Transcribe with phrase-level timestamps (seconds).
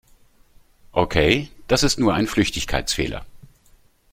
[0.93, 3.23] Okay, das ist nur ein Flüchtigkeitsfehler.